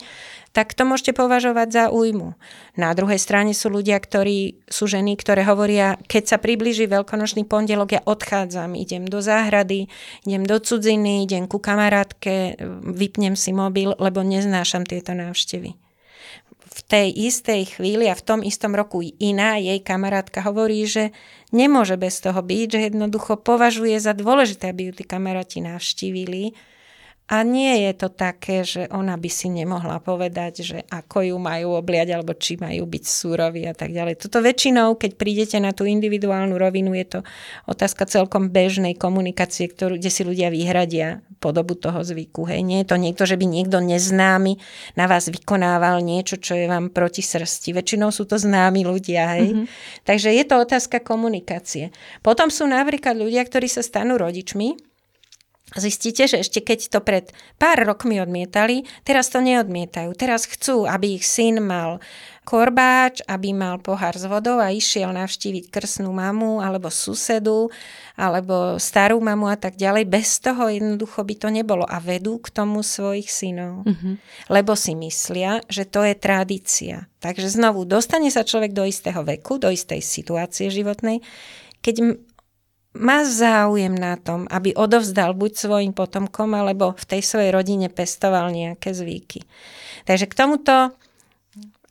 [0.55, 2.39] tak to môžete považovať za újmu.
[2.79, 7.99] Na druhej strane sú ľudia, ktorí sú ženy, ktoré hovoria, keď sa približí veľkonočný pondelok,
[7.99, 9.91] ja odchádzam, idem do záhrady,
[10.23, 12.55] idem do cudziny, idem ku kamarátke,
[12.87, 15.90] vypnem si mobil, lebo neznášam tieto návštevy
[16.91, 21.15] tej istej chvíli a v tom istom roku iná jej kamarátka hovorí, že
[21.55, 26.51] nemôže bez toho byť, že jednoducho považuje za dôležité, aby ju tí kamaráti navštívili
[27.31, 31.79] a nie je to také, že ona by si nemohla povedať, že ako ju majú
[31.79, 34.19] obliať, alebo či majú byť súroví a tak ďalej.
[34.19, 37.19] Toto väčšinou, keď prídete na tú individuálnu rovinu, je to
[37.71, 42.51] otázka celkom bežnej komunikácie, ktorú, kde si ľudia vyhradia podobu toho zvyku.
[42.51, 42.67] Hej.
[42.67, 44.59] Nie je to niekto, že by niekto neznámy
[44.99, 47.71] na vás vykonával niečo, čo je vám proti srsti.
[47.71, 49.39] Väčšinou sú to známi ľudia.
[49.39, 49.55] Hej.
[49.55, 49.65] Mm-hmm.
[50.03, 51.95] Takže je to otázka komunikácie.
[52.19, 54.90] Potom sú napríklad ľudia, ktorí sa stanú rodičmi
[55.71, 60.11] Zistíte, že ešte keď to pred pár rokmi odmietali, teraz to neodmietajú.
[60.19, 62.03] Teraz chcú, aby ich syn mal
[62.43, 67.71] korbáč, aby mal pohár s vodou a išiel navštíviť krsnú mamu alebo susedu
[68.19, 70.11] alebo starú mamu a tak ďalej.
[70.11, 71.87] Bez toho jednoducho by to nebolo.
[71.87, 73.87] A vedú k tomu svojich synov.
[73.87, 74.13] Mm-hmm.
[74.51, 77.07] Lebo si myslia, že to je tradícia.
[77.23, 81.23] Takže znovu, dostane sa človek do istého veku, do istej situácie životnej,
[81.79, 82.17] keď
[82.91, 88.51] má záujem na tom, aby odovzdal buď svojim potomkom, alebo v tej svojej rodine pestoval
[88.51, 89.47] nejaké zvyky.
[90.03, 90.91] Takže k tomuto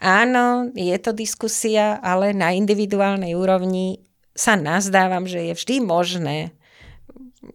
[0.00, 4.00] áno, je to diskusia, ale na individuálnej úrovni
[4.32, 6.52] sa nazdávam, že je vždy možné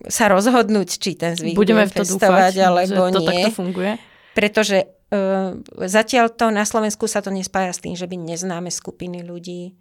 [0.09, 3.27] sa rozhodnúť, či ten zvyk Budeme v to pestovať, dúfať, alebo že to nie.
[3.29, 3.91] takto funguje.
[4.33, 9.21] Pretože uh, zatiaľ to na Slovensku sa to nespája s tým, že by neznáme skupiny
[9.21, 9.77] ľudí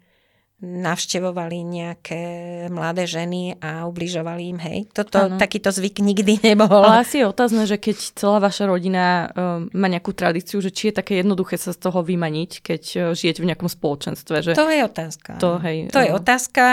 [0.63, 2.23] navštevovali nejaké
[2.71, 4.79] mladé ženy a ubližovali im, hej.
[4.95, 5.35] Toto, ano.
[5.35, 6.79] takýto zvyk nikdy nebol.
[6.79, 10.89] Ale asi je otázne, že keď celá vaša rodina um, má nejakú tradíciu, že či
[10.89, 14.35] je také jednoduché sa z toho vymaniť, keď uh, žijete v nejakom spoločenstve.
[14.41, 14.51] Že...
[14.55, 15.31] To je otázka.
[15.43, 16.05] To, hej, to uh...
[16.07, 16.65] je otázka,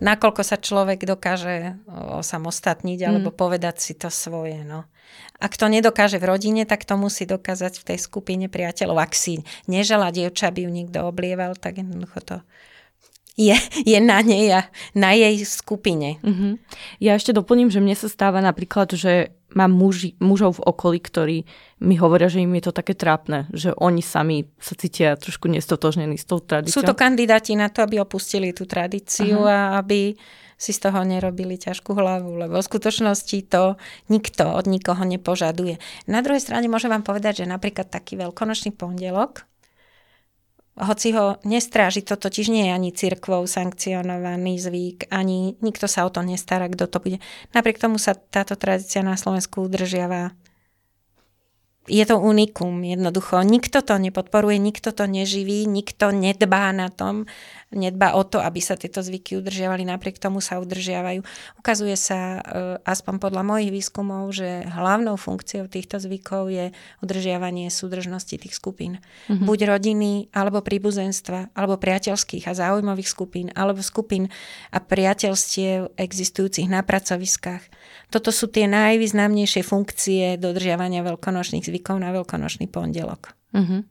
[0.00, 1.76] nakoľko sa človek dokáže
[2.16, 3.06] osamostatniť mm.
[3.12, 4.64] alebo povedať si to svoje.
[4.64, 4.88] No.
[5.36, 9.04] Ak to nedokáže v rodine, tak to musí dokázať v tej skupine priateľov.
[9.04, 12.36] Ak si nežela dievča, by ju niekto oblieval, tak jednoducho to
[13.36, 14.60] je, je na nej a
[14.96, 16.16] na jej skupine.
[16.24, 16.56] Uh-huh.
[16.98, 21.36] Ja ešte doplním, že mne sa stáva napríklad, že mám muži, mužov v okolí, ktorí
[21.80, 26.16] mi hovoria, že im je to také trápne, že oni sami sa cítia trošku nestotožnení
[26.16, 26.80] s tou tradíciou.
[26.80, 29.52] Sú to kandidáti na to, aby opustili tú tradíciu uh-huh.
[29.52, 30.16] a aby
[30.56, 33.76] si z toho nerobili ťažkú hlavu, lebo v skutočnosti to
[34.08, 35.76] nikto od nikoho nepožaduje.
[36.08, 39.44] Na druhej strane môžem vám povedať, že napríklad taký veľkonočný pondelok,
[40.76, 46.12] hoci ho nestráži, to totiž nie je ani cirkvou sankcionovaný zvyk, ani nikto sa o
[46.12, 47.18] to nestará, kto to bude.
[47.56, 50.36] Napriek tomu sa táto tradícia na Slovensku udržiava
[51.86, 53.42] je to unikum, jednoducho.
[53.46, 57.30] Nikto to nepodporuje, nikto to neživí, nikto nedbá na tom,
[57.76, 61.20] nedbá o to, aby sa tieto zvyky udržiavali, napriek tomu sa udržiavajú.
[61.60, 66.72] Ukazuje sa, e, aspoň podľa mojich výskumov, že hlavnou funkciou týchto zvykov je
[67.04, 68.98] udržiavanie súdržnosti tých skupín.
[69.28, 69.46] Mm-hmm.
[69.46, 74.32] Buď rodiny, alebo príbuzenstva, alebo priateľských a záujmových skupín, alebo skupín
[74.72, 77.62] a priateľstiev existujúcich na pracoviskách.
[78.10, 83.34] Toto sú tie najvýznamnejšie funkcie dodržiavania veľkonočných zvykov na veľkonočný pondelok.
[83.54, 83.82] Uh-huh.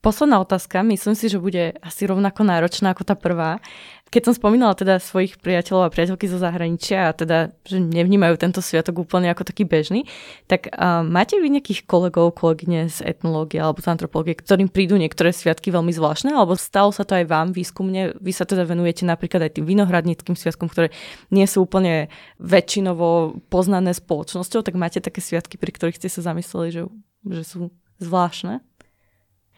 [0.00, 3.60] Posledná otázka, myslím si, že bude asi rovnako náročná ako tá prvá.
[4.08, 8.64] Keď som spomínala teda svojich priateľov a priateľky zo zahraničia a teda, že nevnímajú tento
[8.64, 10.08] sviatok úplne ako taký bežný,
[10.48, 15.36] tak uh, máte vy nejakých kolegov, kolegyne z etnológie alebo z antropológie, ktorým prídu niektoré
[15.36, 18.16] sviatky veľmi zvláštne, alebo stalo sa to aj vám výskumne?
[18.24, 20.96] Vy sa teda venujete napríklad aj tým vinohradníckým sviatkom, ktoré
[21.28, 22.08] nie sú úplne
[22.40, 26.82] väčšinovo poznané spoločnosťou, tak máte také sviatky, pri ktorých ste sa zamysleli, že,
[27.28, 27.68] že sú
[28.00, 28.64] zvláštne?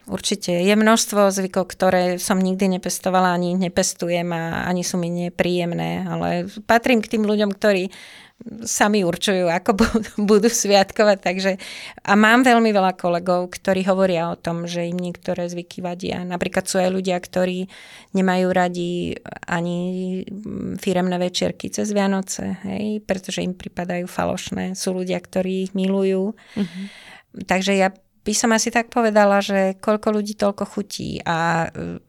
[0.03, 0.51] Určite.
[0.51, 6.51] Je množstvo zvykov, ktoré som nikdy nepestovala, ani nepestujem a ani sú mi nepríjemné, ale
[6.67, 7.87] patrím k tým ľuďom, ktorí
[8.67, 9.71] sami určujú, ako
[10.29, 11.17] budú sviatkovať.
[11.23, 11.51] Takže,
[12.03, 16.27] a mám veľmi veľa kolegov, ktorí hovoria o tom, že im niektoré zvyky vadia.
[16.27, 17.71] Napríklad sú aj ľudia, ktorí
[18.11, 19.15] nemajú radi
[19.47, 19.79] ani
[20.83, 24.75] firemné večierky cez Vianoce, hej, pretože im pripadajú falošné.
[24.75, 26.35] Sú ľudia, ktorí ich milujú.
[26.59, 26.85] Mm-hmm.
[27.47, 27.89] Takže ja
[28.23, 31.19] by som asi tak povedala, že koľko ľudí toľko chutí.
[31.27, 31.99] A e,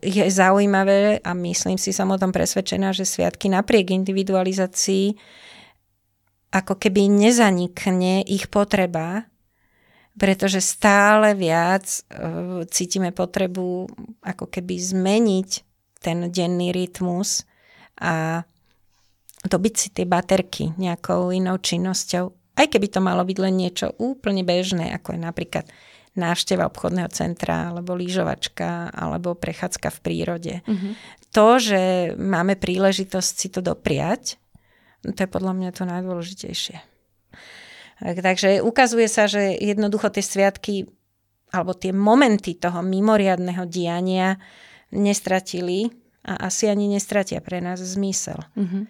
[0.00, 5.12] je zaujímavé a myslím si, som o tom presvedčená, že sviatky napriek individualizácii
[6.48, 9.28] ako keby nezanikne ich potreba,
[10.16, 13.86] pretože stále viac uh, cítime potrebu
[14.24, 15.50] ako keby zmeniť
[16.00, 17.44] ten denný rytmus
[18.00, 18.42] a
[19.44, 24.42] dobiť si tie baterky nejakou inou činnosťou aj keby to malo byť len niečo úplne
[24.42, 25.64] bežné, ako je napríklad
[26.18, 30.54] návšteva obchodného centra, alebo lyžovačka, alebo prechádzka v prírode.
[30.66, 30.92] Mm-hmm.
[31.30, 34.34] To, že máme príležitosť si to dopriať,
[35.06, 36.76] to je podľa mňa to najdôležitejšie.
[38.02, 40.86] Takže ukazuje sa, že jednoducho tie sviatky
[41.54, 44.36] alebo tie momenty toho mimoriadného diania
[44.92, 45.88] nestratili
[46.26, 48.38] a asi ani nestratia pre nás zmysel.
[48.54, 48.82] Mm-hmm.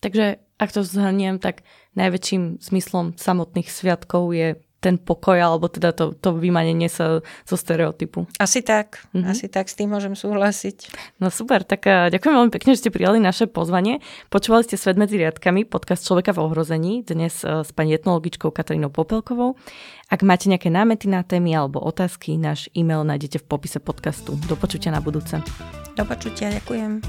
[0.00, 0.24] Takže
[0.60, 1.64] ak to zhrniem, tak
[1.96, 8.24] najväčším zmyslom samotných sviatkov je ten pokoj, alebo teda to, to vymanenie sa zo stereotypu.
[8.40, 9.28] Asi tak, mm-hmm.
[9.28, 10.88] asi tak, s tým môžem súhlasiť.
[11.20, 14.00] No super, tak ďakujem veľmi pekne, že ste prijali naše pozvanie.
[14.32, 18.88] Počúvali ste Svet medzi riadkami, podcast Človeka v ohrození, dnes e, s pani etnologičkou Katarínou
[18.88, 19.60] Popelkovou.
[20.08, 24.32] Ak máte nejaké námety na témy alebo otázky, náš e-mail nájdete v popise podcastu.
[24.48, 25.44] Do počutia na budúce.
[25.92, 27.04] Do počutia, ďakujem.